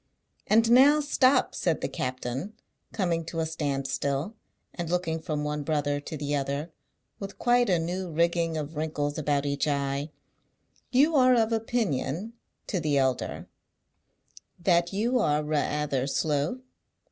[0.47, 2.53] "And now stop!" said the captain,
[2.91, 4.33] coming to a standstill,
[4.73, 6.71] and looking from one brother to the other,
[7.19, 10.09] with quite a new rigging of wrinkles about each eye;
[10.91, 12.33] "you are of opinion,"
[12.65, 13.47] to the elder,
[14.59, 16.61] "that you are ra'ather slow?"